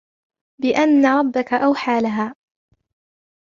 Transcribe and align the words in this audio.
بِأَنَّ 0.61 1.05
رَبَّكَ 1.05 1.53
أَوْحَى 1.53 2.01
لَهَا 2.01 2.35